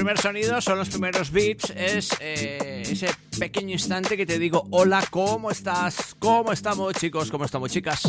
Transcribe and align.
primer 0.00 0.18
sonido, 0.18 0.62
son 0.62 0.78
los 0.78 0.88
primeros 0.88 1.30
beats, 1.30 1.74
es 1.76 2.08
eh, 2.20 2.84
ese 2.90 3.08
pequeño 3.38 3.72
instante 3.72 4.16
que 4.16 4.24
te 4.24 4.38
digo, 4.38 4.66
hola, 4.70 5.04
¿cómo 5.10 5.50
estás? 5.50 6.16
¿Cómo 6.18 6.52
estamos 6.52 6.94
chicos? 6.94 7.30
¿Cómo 7.30 7.44
estamos 7.44 7.70
chicas? 7.70 8.00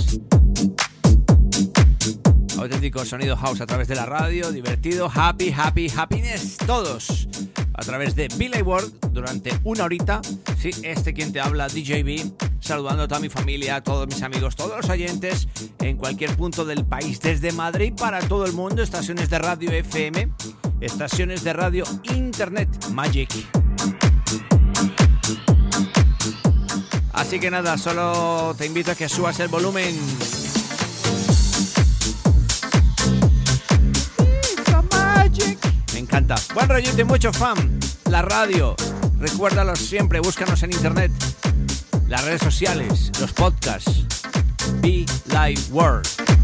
Auténtico 2.58 3.04
sonido 3.04 3.36
house 3.36 3.60
a 3.60 3.66
través 3.66 3.90
de 3.90 3.96
la 3.96 4.06
radio, 4.06 4.54
divertido, 4.54 5.12
happy, 5.14 5.52
happy, 5.52 5.92
happiness, 5.94 6.56
todos 6.66 7.28
a 7.74 7.82
través 7.82 8.16
de 8.16 8.30
Billy 8.38 8.62
World 8.62 9.12
durante 9.12 9.52
una 9.66 9.84
horita. 9.84 10.22
Sí, 10.58 10.70
este 10.84 11.14
quien 11.14 11.34
te 11.34 11.42
habla, 11.42 11.68
DJB, 11.68 12.62
saludando 12.62 13.04
a 13.04 13.08
toda 13.10 13.20
mi 13.20 13.28
familia, 13.28 13.76
a 13.76 13.84
todos 13.84 14.08
mis 14.08 14.22
amigos, 14.22 14.56
todos 14.56 14.78
los 14.78 14.90
oyentes 14.90 15.50
en 15.80 15.98
cualquier 15.98 16.38
punto 16.38 16.64
del 16.64 16.86
país, 16.86 17.20
desde 17.20 17.52
Madrid 17.52 17.92
para 17.98 18.22
todo 18.22 18.46
el 18.46 18.54
mundo, 18.54 18.82
estaciones 18.82 19.30
de 19.30 19.40
radio 19.40 19.72
FM, 19.72 20.30
estaciones 20.82 21.44
de 21.44 21.54
radio 21.54 21.86
Internet 22.16 22.70
Magic. 22.92 23.30
Así 27.14 27.40
que 27.40 27.52
nada, 27.52 27.78
solo 27.78 28.56
te 28.58 28.66
invito 28.66 28.92
a 28.92 28.96
que 28.96 29.08
subas 29.08 29.40
el 29.40 29.48
volumen. 29.48 29.96
Me 35.94 36.00
encanta. 36.00 36.36
Buen 36.54 36.68
rollito 36.68 37.00
y 37.00 37.04
mucho 37.04 37.32
fan. 37.32 37.80
La 38.10 38.22
radio. 38.22 38.76
Recuérdalo 39.20 39.76
siempre, 39.76 40.20
búscanos 40.20 40.64
en 40.64 40.74
internet. 40.74 41.12
Las 42.08 42.26
redes 42.26 42.42
sociales, 42.42 43.12
los 43.22 43.32
podcasts. 43.34 44.06
Be 44.82 45.06
Live 45.28 45.62
World. 45.72 46.41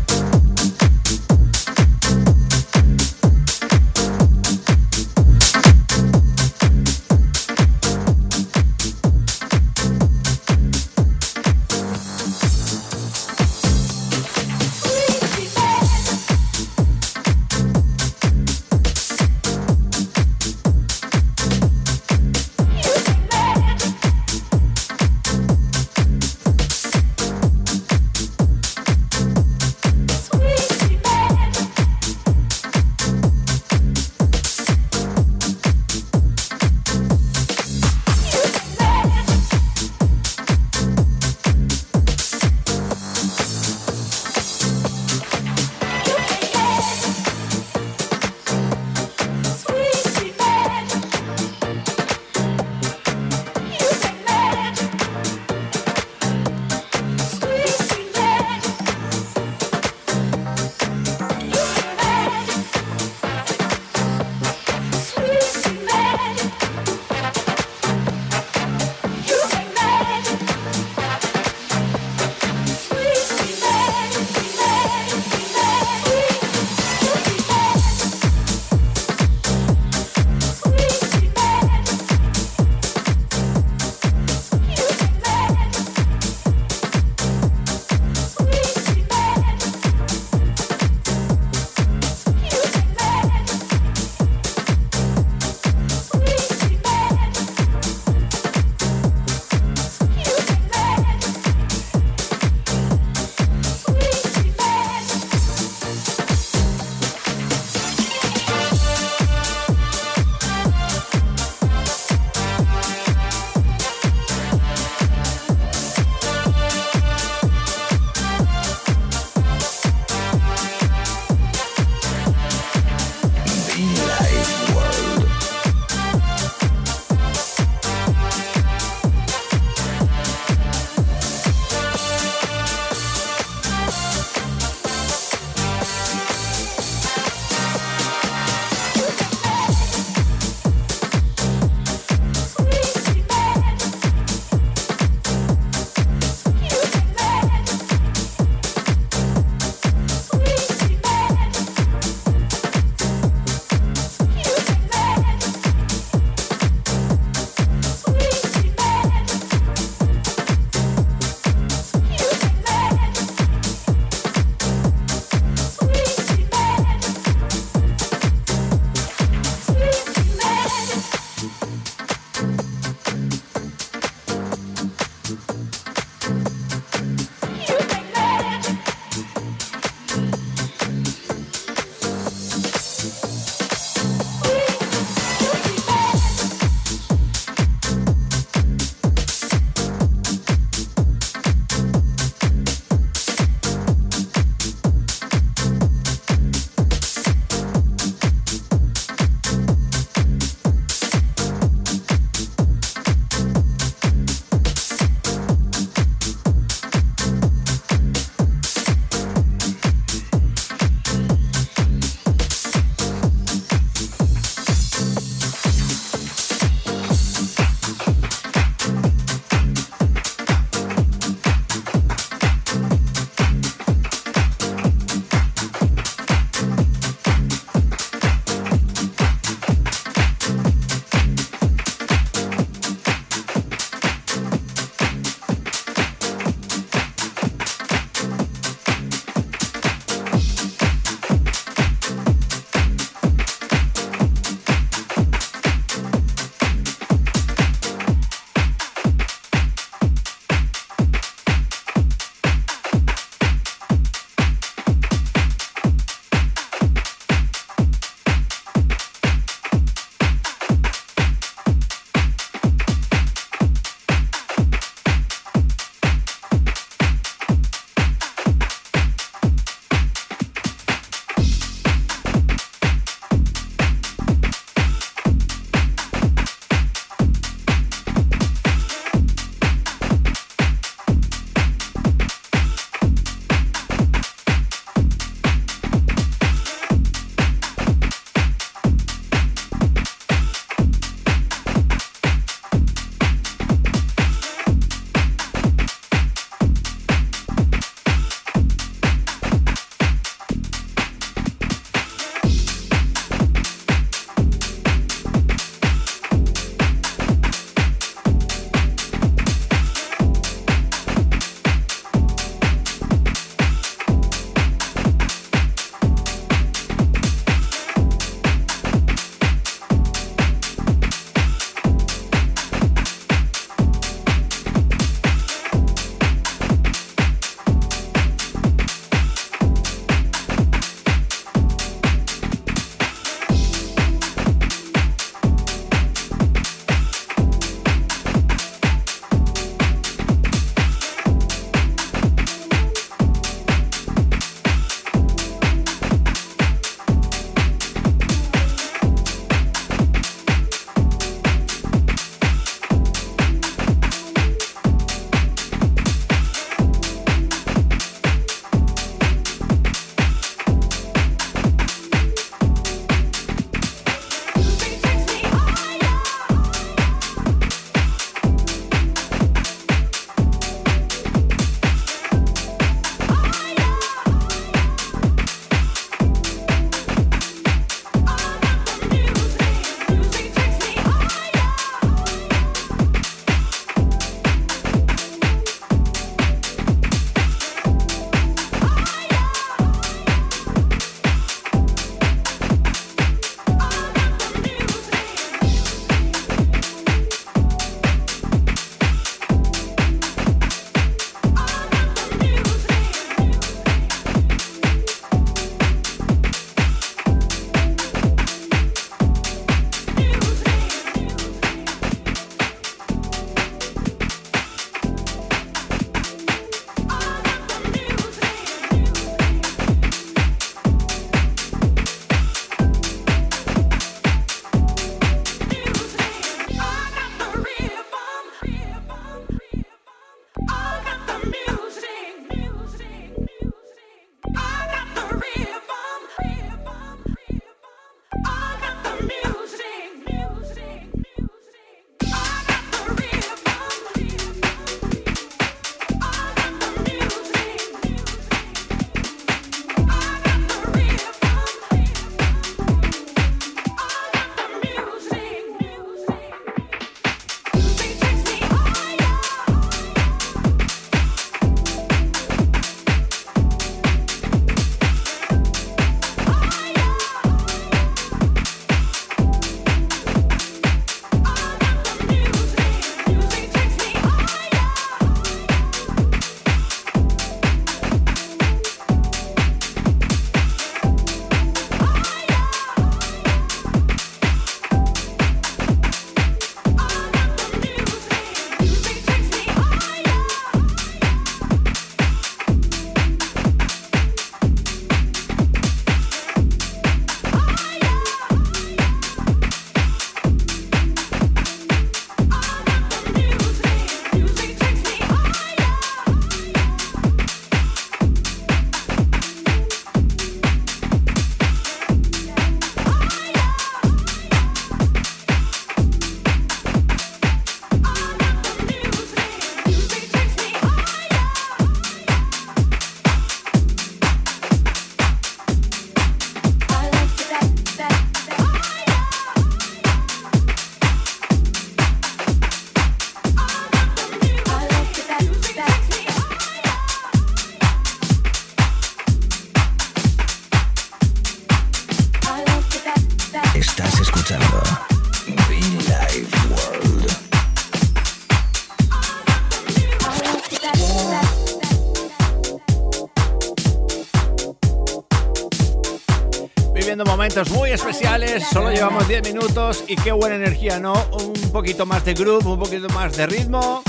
Solo 558.59 558.91
llevamos 558.91 559.27
10 559.27 559.43
minutos 559.43 560.03
y 560.07 560.15
qué 560.15 560.31
buena 560.31 560.55
energía, 560.55 560.99
¿no? 560.99 561.13
Un 561.31 561.71
poquito 561.71 562.05
más 562.05 562.25
de 562.25 562.33
groove, 562.33 562.65
un 562.65 562.79
poquito 562.79 563.07
más 563.09 563.35
de 563.37 563.45
ritmo. 563.45 564.01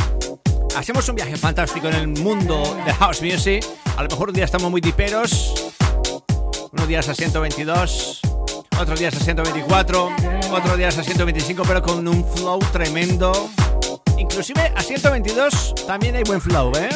Hacemos 0.77 1.09
un 1.09 1.17
viaje 1.17 1.37
fantástico 1.37 1.89
en 1.89 1.95
el 1.95 2.09
mundo 2.09 2.63
de 2.87 2.93
house 2.95 3.21
music. 3.21 3.65
A 3.97 4.03
lo 4.03 4.09
mejor 4.09 4.29
un 4.29 4.35
día 4.35 4.45
estamos 4.45 4.71
muy 4.71 4.81
diperos. 4.81 5.73
Unos 6.73 6.89
días 6.89 7.09
a 7.09 7.15
122, 7.15 8.21
otros 8.81 8.99
días 8.99 9.15
a 9.17 9.21
124, 9.21 10.11
otros 10.51 10.79
días 10.79 10.97
a 10.99 11.03
125, 11.03 11.63
pero 11.67 11.83
con 11.83 12.07
un 12.07 12.25
flow 12.35 12.59
tremendo. 12.73 13.51
Inclusive 14.17 14.73
a 14.75 14.83
122 14.83 15.75
también 15.87 16.17
hay 16.17 16.25
buen 16.25 16.41
flow, 16.41 16.73
¿eh? 16.77 16.89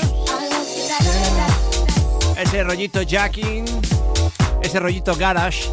Ese 2.36 2.64
rollito 2.64 3.02
jacking, 3.02 3.64
ese 4.62 4.80
rollito 4.80 5.14
garage, 5.16 5.68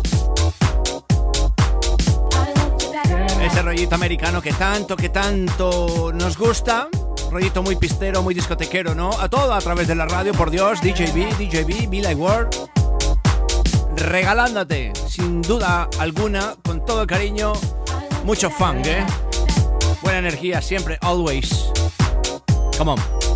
ese 3.41 3.61
rollito 3.61 3.95
americano 3.95 4.41
que 4.41 4.53
tanto, 4.53 4.95
que 4.95 5.09
tanto 5.09 6.11
nos 6.13 6.37
gusta. 6.37 6.87
Rollito 7.31 7.61
muy 7.61 7.75
pistero, 7.75 8.21
muy 8.23 8.33
discotequero, 8.33 8.95
¿no? 8.95 9.11
A 9.11 9.29
todo 9.29 9.53
a 9.53 9.59
través 9.59 9.87
de 9.87 9.95
la 9.95 10.05
radio, 10.05 10.33
por 10.33 10.49
Dios, 10.49 10.81
DJB, 10.81 11.37
DJB, 11.37 11.89
Be 11.89 12.01
Like 12.01 12.15
World. 12.15 12.55
Regalándote, 13.95 14.93
sin 15.07 15.41
duda 15.41 15.89
alguna, 15.99 16.55
con 16.63 16.85
todo 16.85 17.01
el 17.01 17.07
cariño, 17.07 17.53
mucho 18.23 18.49
funk, 18.49 18.85
¿eh? 18.85 19.05
Buena 20.01 20.19
energía 20.19 20.61
siempre, 20.61 20.97
always. 21.01 21.65
Come 22.77 22.91
on. 22.91 23.28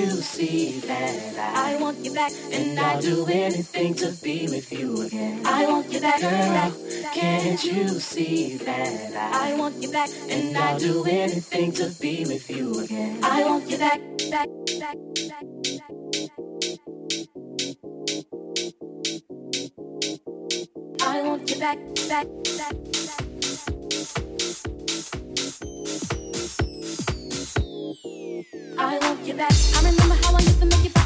you 0.00 0.10
see 0.22 0.80
that 0.80 1.56
I, 1.56 1.74
I 1.74 1.80
want 1.80 1.98
you 1.98 2.12
back, 2.14 2.32
and 2.52 2.78
I'll 2.78 3.00
do 3.00 3.26
anything 3.26 3.94
to 3.94 4.12
be 4.22 4.48
with 4.48 4.72
you 4.72 5.02
again. 5.02 5.42
I 5.44 5.66
want 5.66 5.92
you 5.92 6.00
back, 6.00 6.20
girl. 6.20 6.72
Can't 7.12 7.62
you 7.64 7.88
see 7.88 8.56
that 8.58 9.34
I, 9.34 9.54
want 9.56 9.76
you 9.82 9.90
back, 9.90 10.08
and 10.28 10.56
I'll 10.56 10.78
do 10.78 11.04
anything 11.04 11.72
to 11.72 11.90
be 12.00 12.24
with 12.24 12.48
you 12.48 12.80
again. 12.80 13.18
I 13.22 13.44
want 13.44 13.68
you 13.70 13.78
back, 13.78 14.00
back, 14.30 14.48
back, 14.78 14.96
back, 15.28 15.44
back. 15.76 15.90
I 21.02 21.22
want 21.22 21.50
you 21.50 21.58
back, 21.58 21.78
back, 22.08 22.26
back, 22.56 22.74
back. 23.06 23.26
I 27.90 28.98
want 29.02 29.26
you 29.26 29.34
back. 29.34 29.52
I 29.74 29.78
remember 29.78 30.14
how 30.22 30.36
I 30.36 30.40
used 30.40 30.60
to 30.60 30.66
make 30.66 30.84
you 30.84 30.99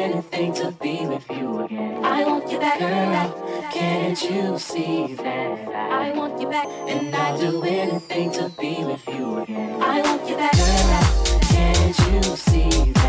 anything 0.00 0.54
to 0.54 0.70
be 0.80 1.06
with 1.06 1.30
you 1.30 1.60
again. 1.60 2.04
I 2.04 2.24
want 2.24 2.50
you 2.50 2.58
back, 2.58 2.78
girl. 2.78 3.70
Can't 3.70 4.22
you 4.22 4.58
see 4.58 5.14
that? 5.14 5.68
I 5.68 6.12
want 6.12 6.40
you 6.40 6.48
back, 6.48 6.66
and 6.66 7.14
I'd 7.14 7.38
do 7.38 7.62
anything 7.62 8.32
to 8.32 8.48
be 8.58 8.84
with 8.84 9.06
you 9.08 9.38
again. 9.40 9.82
I 9.82 10.00
want 10.00 10.28
you 10.28 10.36
back, 10.36 10.56
girl. 10.56 11.40
Can't 11.52 11.98
you 11.98 12.22
see? 12.36 12.92
That? 12.92 12.99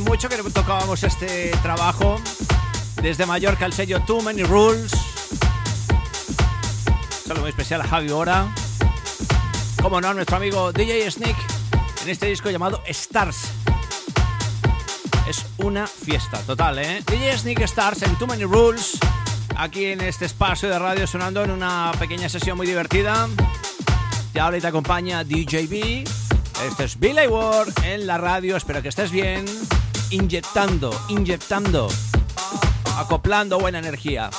Hace 0.00 0.08
mucho 0.08 0.28
que 0.28 0.36
tocábamos 0.50 1.02
este 1.02 1.50
trabajo. 1.62 2.20
Desde 3.02 3.26
Mallorca 3.26 3.66
el 3.66 3.72
sello 3.72 4.00
Too 4.02 4.22
Many 4.22 4.42
Rules. 4.44 4.92
Saludo 7.26 7.42
muy 7.42 7.50
especial 7.50 7.80
a 7.80 7.84
Javi 7.84 8.10
Ora. 8.10 8.46
Como 9.82 10.00
no, 10.00 10.14
nuestro 10.14 10.36
amigo 10.36 10.72
DJ 10.72 11.10
Sneak 11.10 11.36
en 12.02 12.08
este 12.08 12.26
disco 12.26 12.50
llamado 12.50 12.82
Stars. 12.86 13.48
Es 15.28 15.44
una 15.58 15.86
fiesta 15.86 16.38
total, 16.42 16.78
¿eh? 16.78 17.02
DJ 17.06 17.38
Sneak 17.38 17.60
Stars 17.60 18.02
en 18.02 18.16
Too 18.16 18.26
Many 18.26 18.44
Rules. 18.44 18.98
Aquí 19.56 19.86
en 19.86 20.00
este 20.00 20.24
espacio 20.24 20.68
de 20.68 20.78
radio 20.78 21.06
sonando 21.06 21.42
en 21.44 21.50
una 21.50 21.92
pequeña 21.98 22.28
sesión 22.28 22.56
muy 22.56 22.66
divertida. 22.66 23.28
Te 24.32 24.40
habla 24.40 24.58
y 24.58 24.60
te 24.60 24.66
acompaña 24.66 25.24
DJ 25.24 25.66
B. 25.66 26.04
Este 26.66 26.84
es 26.84 26.98
Billy 26.98 27.26
Ward 27.26 27.72
en 27.84 28.06
la 28.06 28.18
radio. 28.18 28.56
Espero 28.56 28.82
que 28.82 28.88
estés 28.88 29.10
bien 29.10 29.44
inyectando, 30.10 30.90
inyectando, 31.08 31.88
acoplando 32.96 33.58
buena 33.58 33.78
energía. 33.78 34.30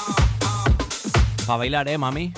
Para 1.46 1.58
bailar, 1.58 1.88
¿eh, 1.88 1.98
mami? 1.98 2.34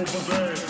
Over 0.00 0.18
there. 0.32 0.69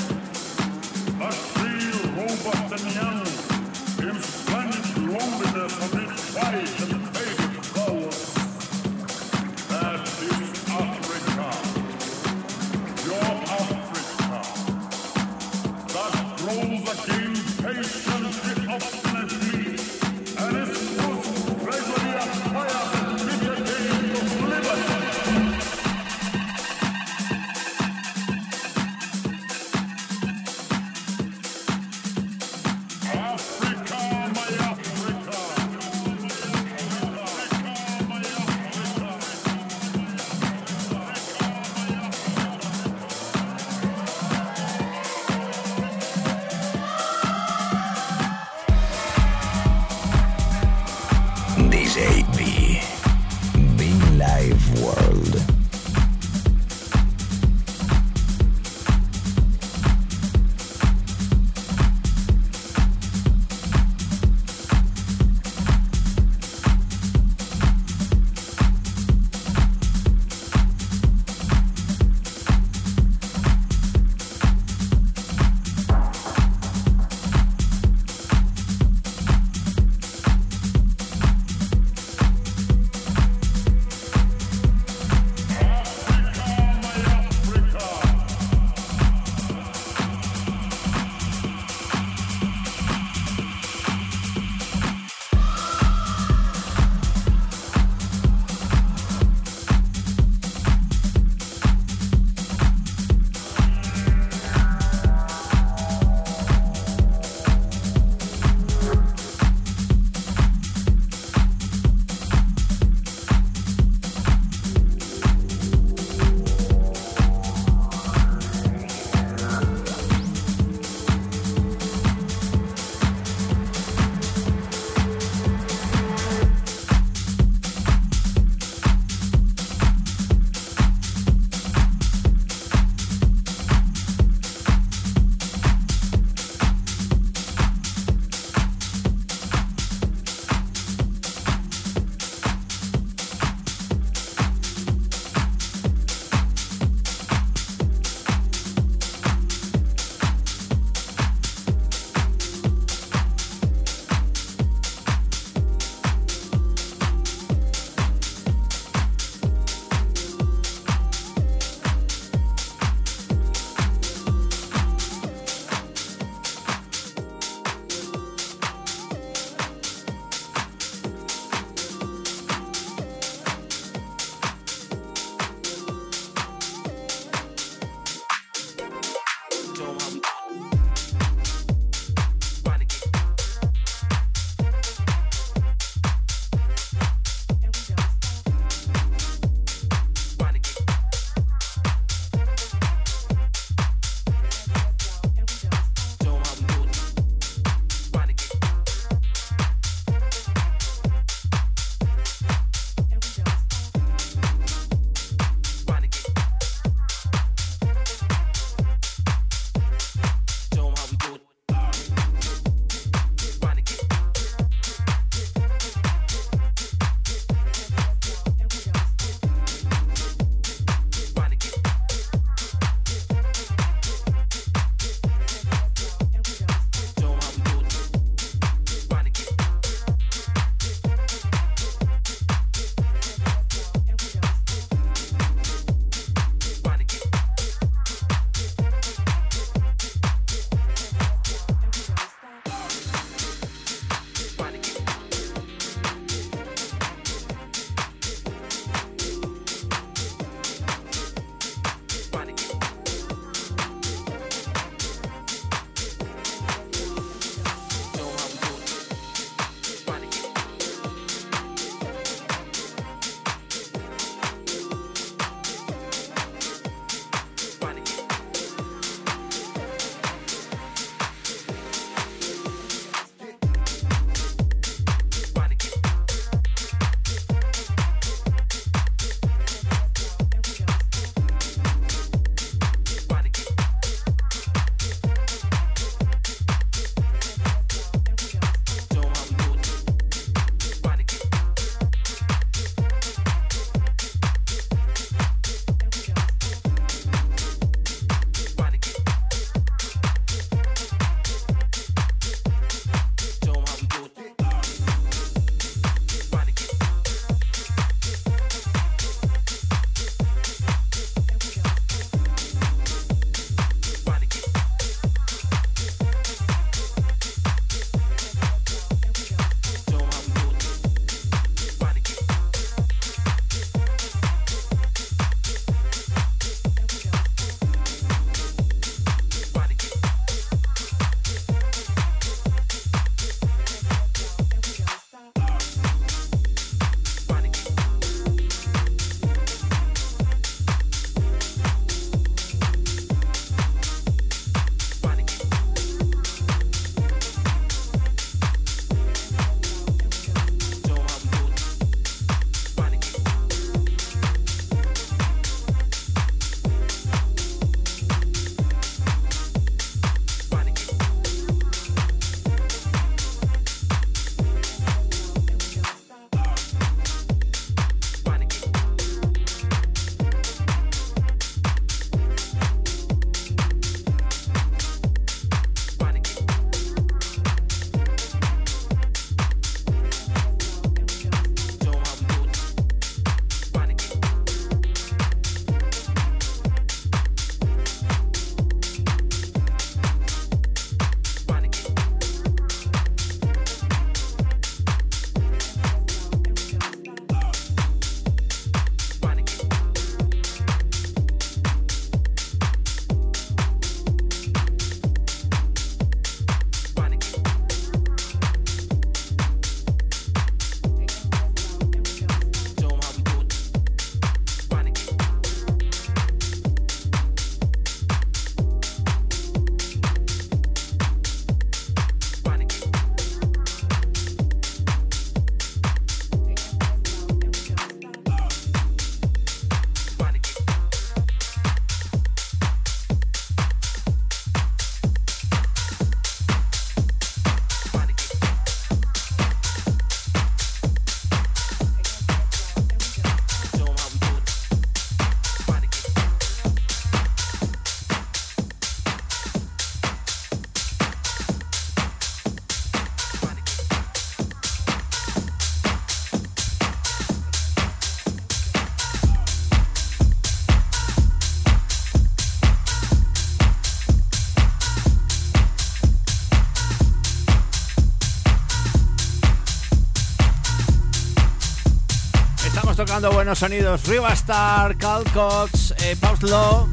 Buenos 473.48 473.78
sonidos. 473.78 474.26
Rivastar, 474.26 475.16
Carl 475.16 475.44
Cox, 475.52 476.12
eh, 476.22 476.36
Law, 476.62 477.08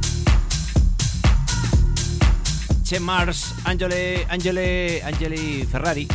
Che 2.83 2.99
Mars, 2.99 3.53
Angele, 3.63 4.25
Angele, 4.27 5.01
Angeli 5.03 5.65
Ferrari. 5.69 6.07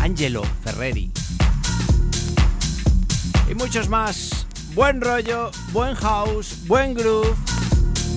Angelo 0.00 0.42
Ferreri. 0.64 1.12
Y 3.48 3.54
muchos 3.54 3.88
más. 3.88 4.46
Buen 4.74 5.00
rollo, 5.00 5.50
buen 5.72 5.94
house, 5.94 6.56
buen 6.66 6.94
groove. 6.94 7.36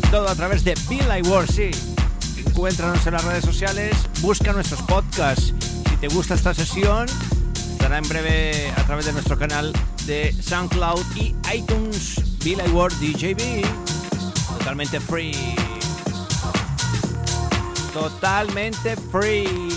Todo 0.10 0.28
a 0.28 0.36
través 0.36 0.64
de 0.64 0.74
Be 0.89 1.04
Like 1.08 1.30
World, 1.30 1.52
sí. 1.52 1.70
Encuéntranos 2.38 3.06
en 3.06 3.14
las 3.14 3.24
redes 3.24 3.45
sociales, 3.45 3.95
busca 4.22 4.52
nuestros 4.52 4.82
podcasts. 4.82 5.54
Si 5.89 5.95
te 5.97 6.08
gusta 6.08 6.34
esta 6.34 6.54
sesión, 6.54 7.06
estará 7.72 8.00
en 8.00 8.10
breve 8.10 8.72
a 8.76 8.84
través 8.86 9.06
de 9.06 9.14
nuestro 9.14 9.38
canal 9.38 9.74
de 10.10 10.34
SoundCloud 10.41 11.05
y 11.16 11.36
iTunes. 11.53 12.16
Like 12.43 12.72
World 12.72 12.97
DJB. 12.99 13.64
Totalmente 14.57 14.99
free. 14.99 15.36
Totalmente 17.93 18.95
free. 19.12 19.70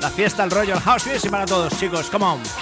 La 0.00 0.10
fiesta, 0.10 0.44
el 0.44 0.50
rollo, 0.50 0.74
el 0.74 0.80
house 0.80 1.06
music 1.06 1.30
para 1.30 1.46
todos, 1.46 1.72
chicos. 1.78 2.10
Come 2.10 2.26
on. 2.26 2.61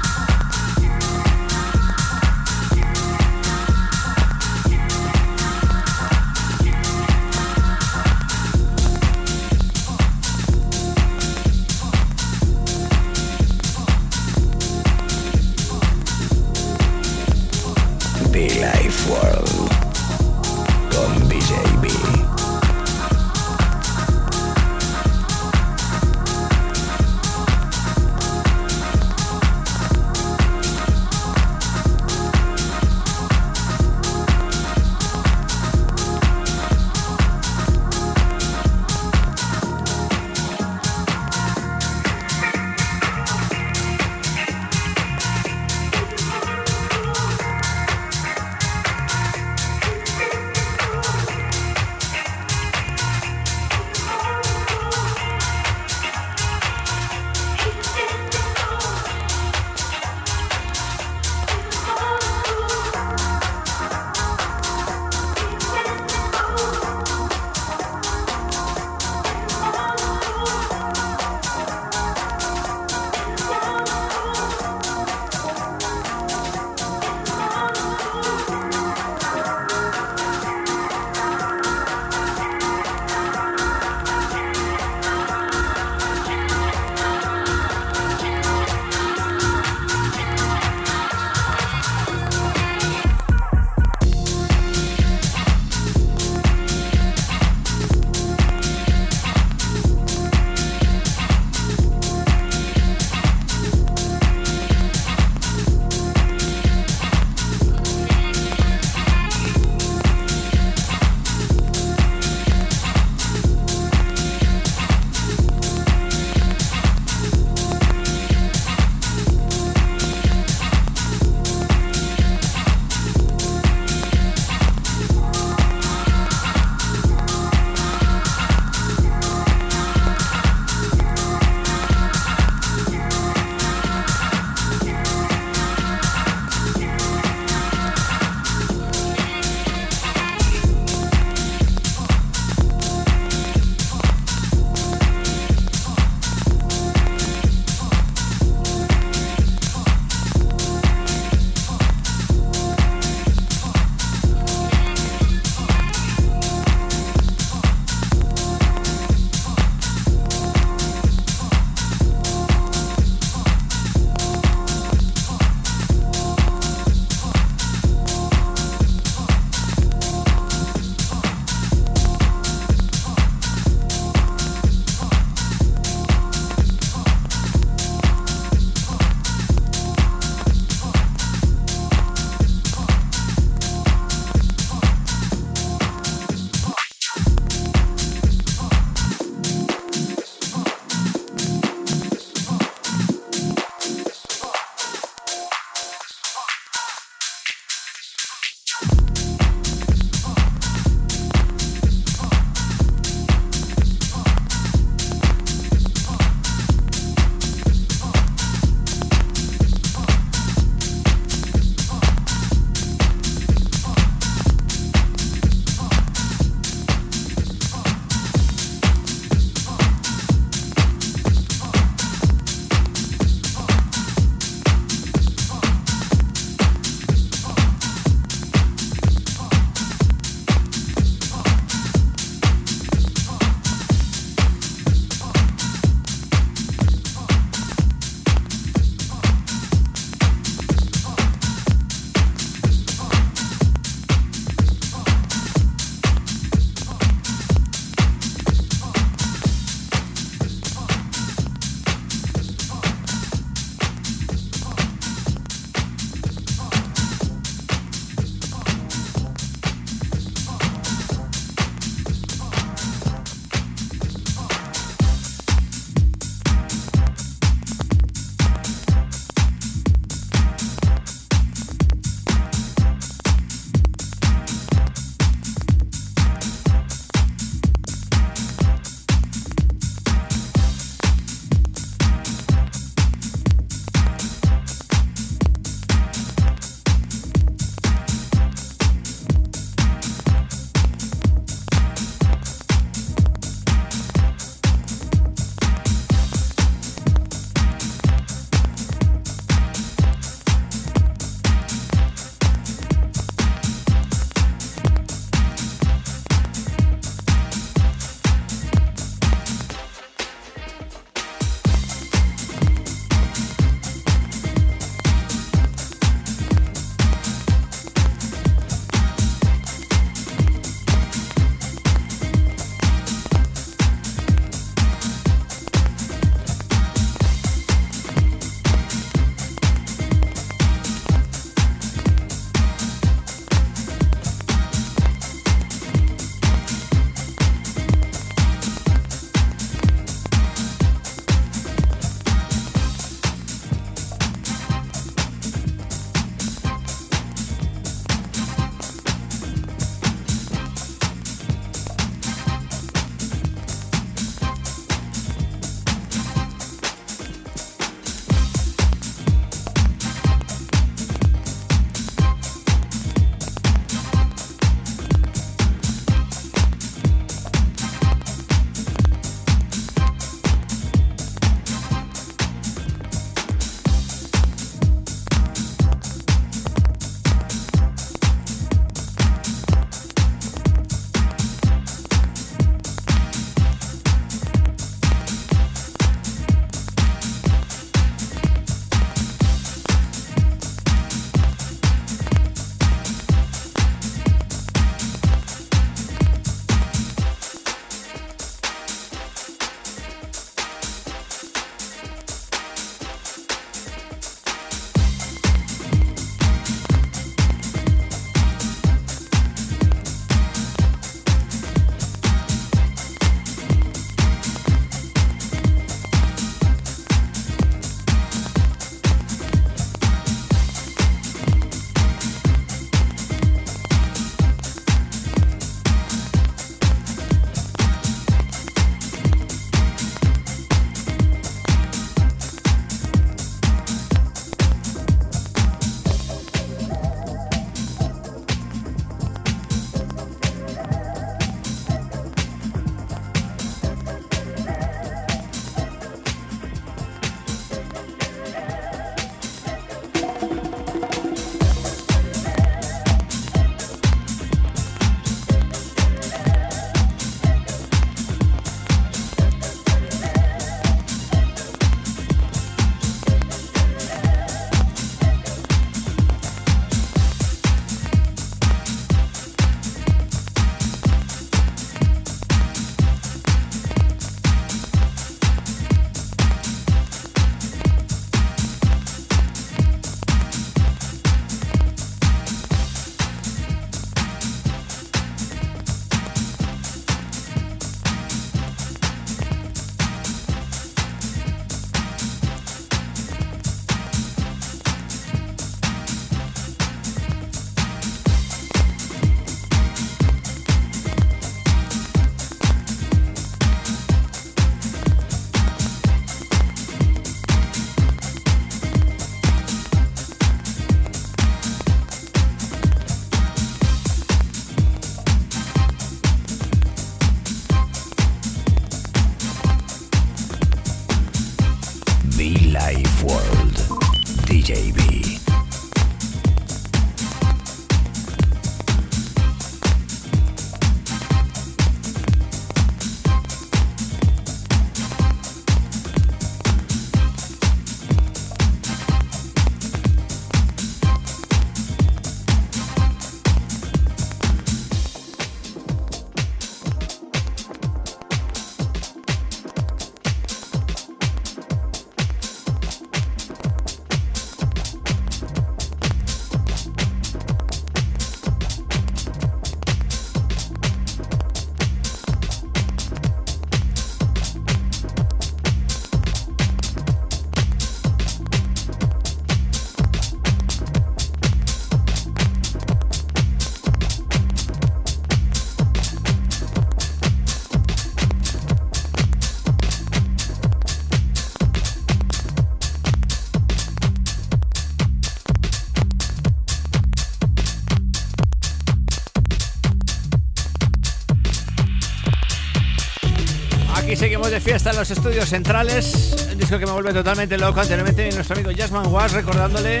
Fiesta 594.68 594.90
en 594.90 594.96
los 594.96 595.10
estudios 595.10 595.48
centrales. 595.48 596.36
Un 596.52 596.58
disco 596.58 596.78
que 596.78 596.84
me 596.84 596.92
vuelve 596.92 597.14
totalmente 597.14 597.56
loco. 597.56 597.80
Anteriormente 597.80 598.30
nuestro 598.32 598.54
amigo 598.54 598.70
Jasmine 598.76 599.06
Was 599.06 599.32
recordándole 599.32 600.00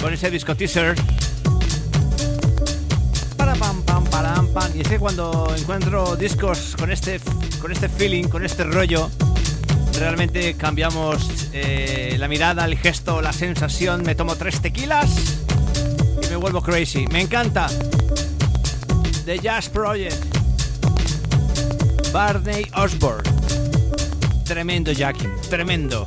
con 0.00 0.12
ese 0.12 0.28
disco 0.28 0.56
teaser. 0.56 0.96
Para 3.36 3.54
pam 3.54 3.80
pam 3.84 4.02
pam 4.06 4.48
pam. 4.48 4.72
Y 4.74 4.80
es 4.80 4.88
que 4.88 4.98
cuando 4.98 5.54
encuentro 5.56 6.16
discos 6.16 6.74
con 6.76 6.90
este 6.90 7.20
con 7.60 7.70
este 7.70 7.88
feeling, 7.88 8.24
con 8.24 8.44
este 8.44 8.64
rollo, 8.64 9.08
realmente 10.00 10.54
cambiamos 10.54 11.48
eh, 11.52 12.16
la 12.18 12.26
mirada, 12.26 12.64
el 12.64 12.76
gesto, 12.76 13.22
la 13.22 13.32
sensación. 13.32 14.02
Me 14.02 14.16
tomo 14.16 14.34
tres 14.34 14.60
tequilas 14.60 15.38
y 16.24 16.26
me 16.26 16.34
vuelvo 16.34 16.60
crazy. 16.60 17.06
Me 17.06 17.20
encanta. 17.20 17.68
The 19.24 19.38
Jazz 19.38 19.68
Project. 19.68 20.31
Barney 22.12 22.66
Osborne. 22.74 23.22
Tremendo 24.44 24.92
Jackie, 24.92 25.28
tremendo. 25.48 26.06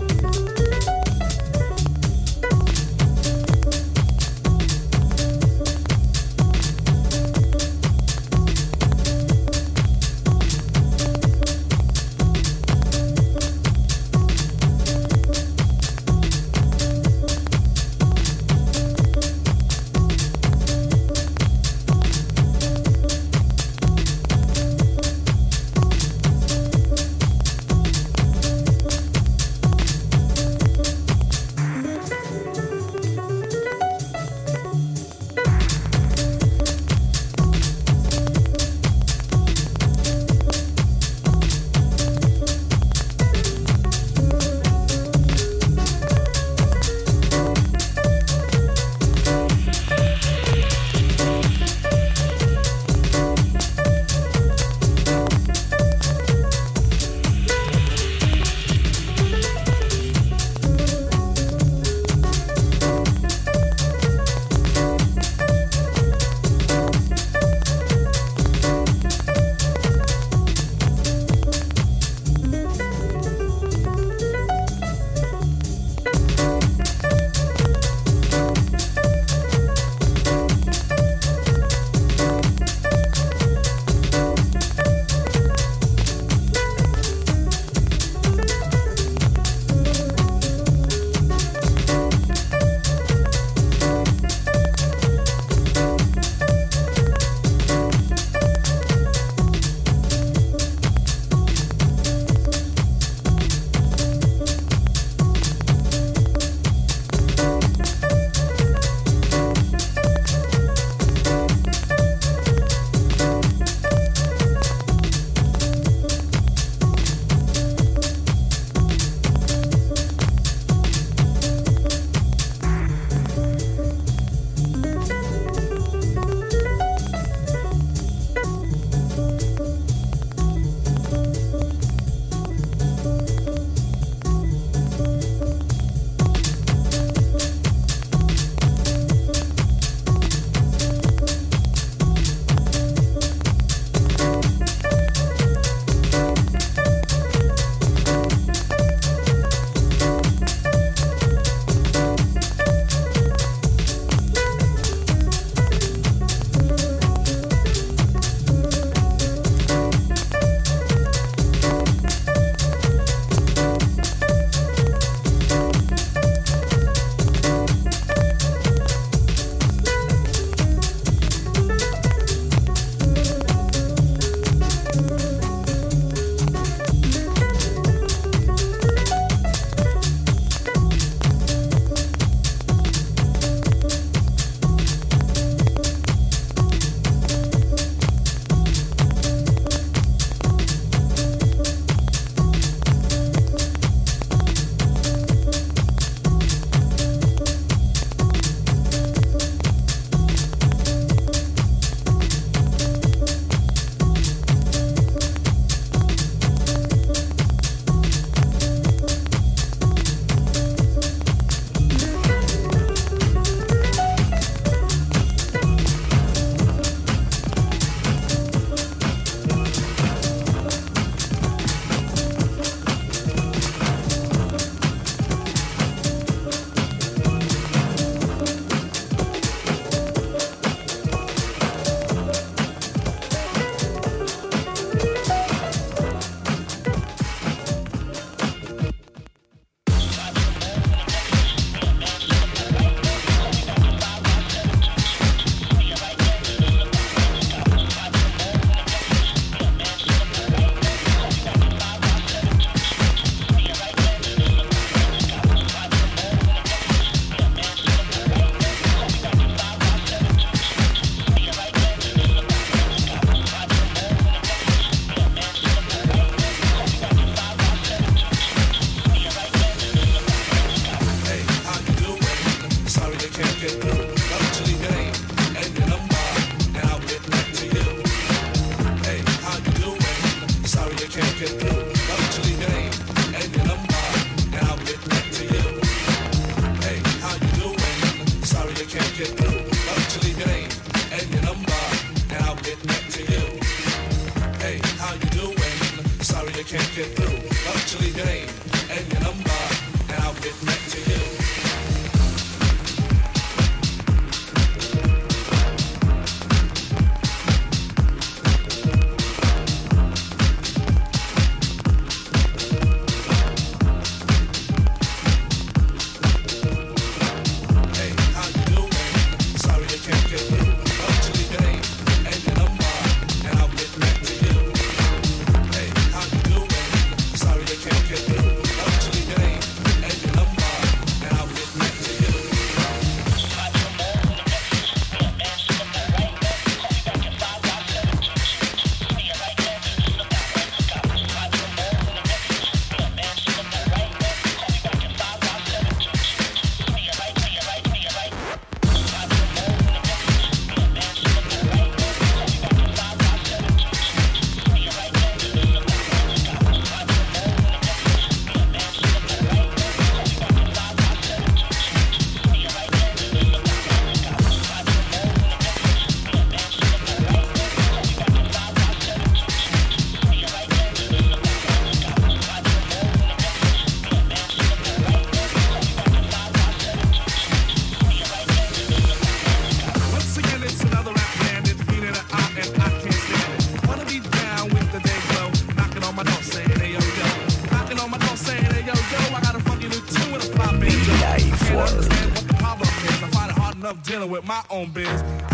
My 394.55 394.63
own 394.69 394.89
biz. 394.93 395.44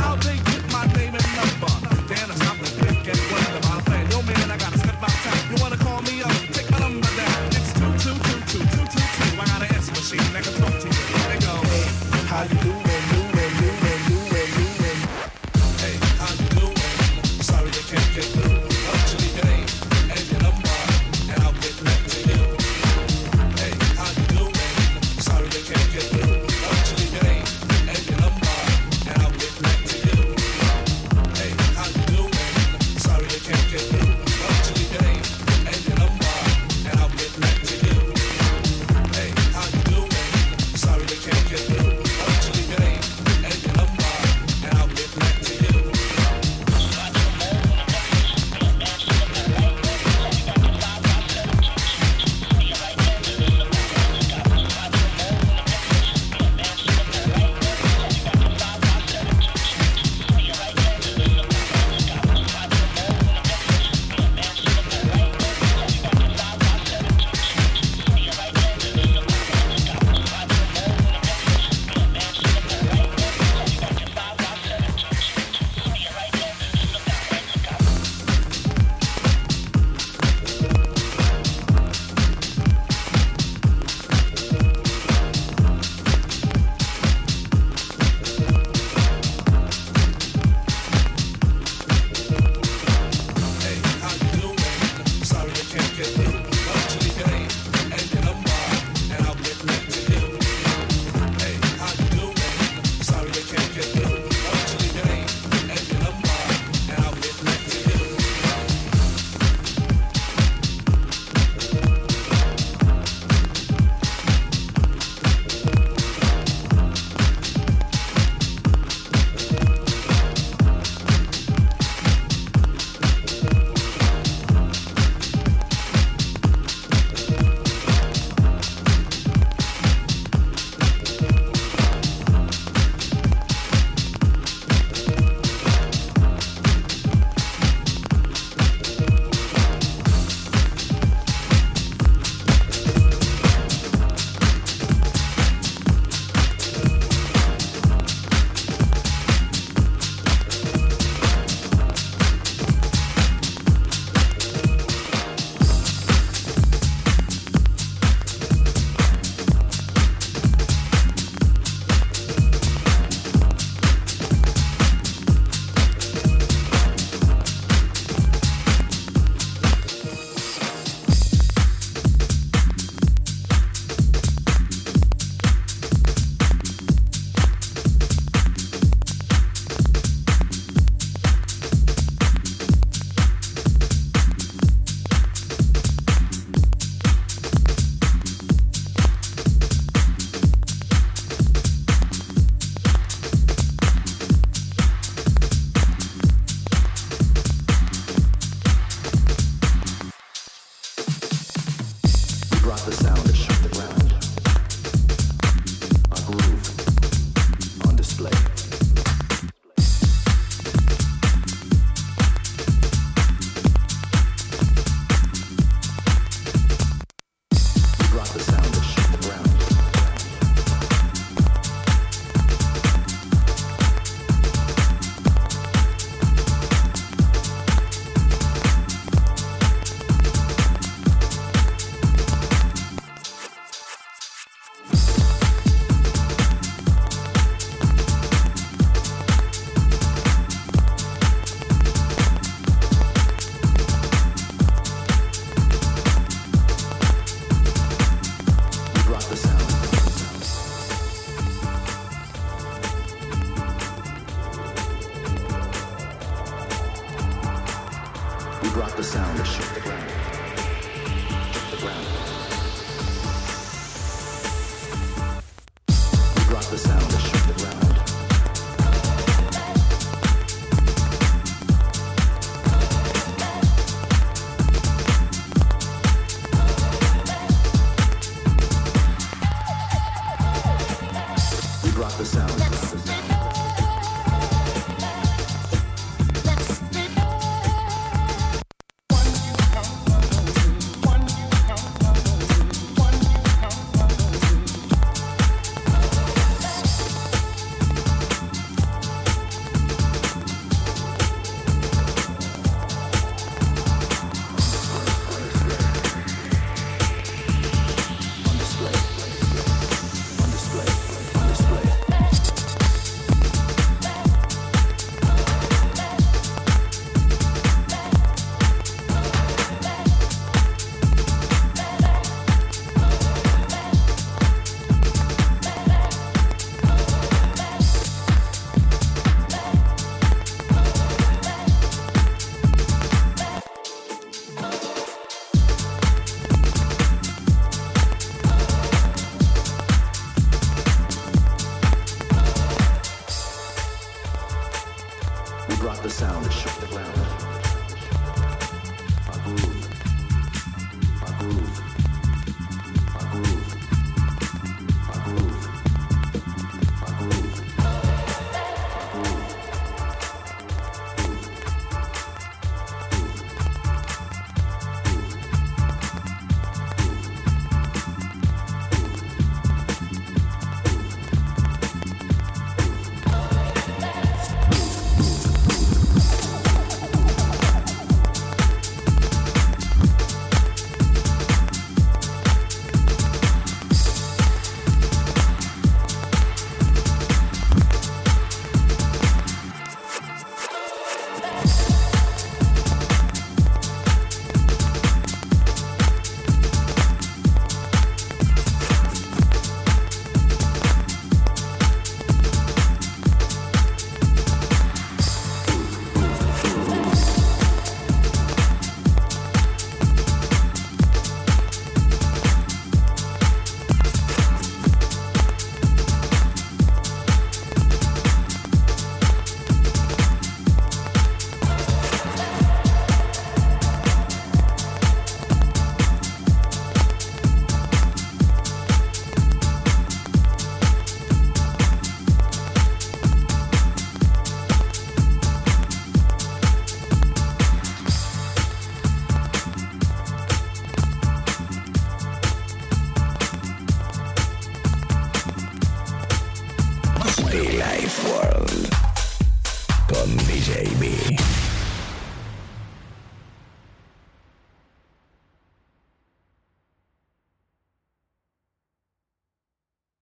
The 346.42 346.96
Life 346.96 347.51